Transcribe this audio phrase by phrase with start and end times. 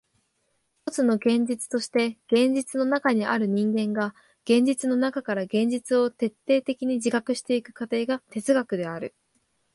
[0.79, 9.13] ひとつの現実として現実の中にある人間が現実の中から現実を徹底的に自覚してゆく過程が哲学である。